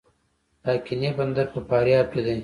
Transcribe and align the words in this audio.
د 0.63 0.65
اقینې 0.77 1.09
بندر 1.17 1.45
په 1.53 1.59
فاریاب 1.67 2.07
کې 2.13 2.21
دی 2.25 2.35